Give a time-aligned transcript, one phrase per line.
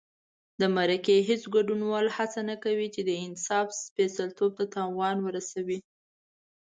[0.59, 5.77] د مرکې هېڅ ګډونوال هڅه نه کوي چې د انصاف سپېڅلتوب ته تاوان ورسي.